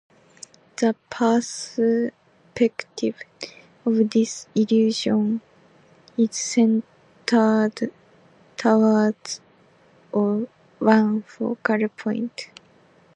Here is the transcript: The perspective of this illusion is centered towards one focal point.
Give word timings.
The 0.77 0.95
perspective 1.11 3.21
of 3.85 4.09
this 4.09 4.47
illusion 4.55 5.41
is 6.17 6.35
centered 6.35 7.93
towards 8.57 9.41
one 10.09 11.21
focal 11.21 11.87
point. 11.89 12.49